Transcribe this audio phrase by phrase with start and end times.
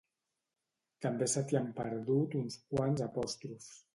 [1.05, 3.71] També se t'hi han perdut uns quants apòstrofs